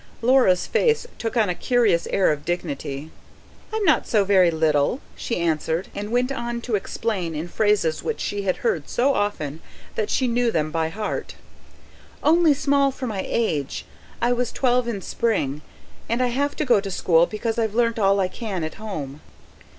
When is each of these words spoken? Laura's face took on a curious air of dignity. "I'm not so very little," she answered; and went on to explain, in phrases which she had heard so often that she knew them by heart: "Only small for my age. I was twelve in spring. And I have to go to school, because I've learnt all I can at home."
Laura's 0.23 0.65
face 0.65 1.05
took 1.19 1.37
on 1.37 1.47
a 1.47 1.53
curious 1.53 2.07
air 2.07 2.31
of 2.31 2.43
dignity. 2.43 3.11
"I'm 3.71 3.83
not 3.83 4.07
so 4.07 4.25
very 4.25 4.49
little," 4.49 4.99
she 5.15 5.37
answered; 5.37 5.89
and 5.93 6.11
went 6.11 6.31
on 6.31 6.59
to 6.61 6.73
explain, 6.73 7.35
in 7.35 7.47
phrases 7.47 8.01
which 8.01 8.19
she 8.19 8.41
had 8.41 8.57
heard 8.65 8.89
so 8.89 9.13
often 9.13 9.59
that 9.93 10.09
she 10.09 10.27
knew 10.27 10.49
them 10.49 10.71
by 10.71 10.89
heart: 10.89 11.35
"Only 12.23 12.55
small 12.55 12.89
for 12.89 13.05
my 13.05 13.23
age. 13.27 13.85
I 14.23 14.33
was 14.33 14.51
twelve 14.51 14.87
in 14.87 15.03
spring. 15.03 15.61
And 16.09 16.19
I 16.23 16.29
have 16.29 16.55
to 16.55 16.65
go 16.65 16.81
to 16.81 16.89
school, 16.89 17.27
because 17.27 17.59
I've 17.59 17.75
learnt 17.75 17.99
all 17.99 18.19
I 18.19 18.27
can 18.27 18.63
at 18.63 18.81
home." 18.81 19.21